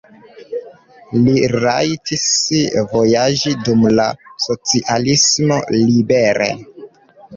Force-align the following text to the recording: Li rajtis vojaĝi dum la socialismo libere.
Li 1.25 1.33
rajtis 1.65 2.23
vojaĝi 2.93 3.53
dum 3.67 3.85
la 4.01 4.07
socialismo 4.47 5.63
libere. 5.77 6.49